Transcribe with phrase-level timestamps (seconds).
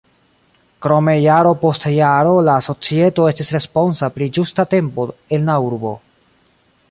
[0.83, 5.05] Krome jaro post jaro la societo estis responsa pri ĝusta tempo
[5.39, 5.93] en la urbo.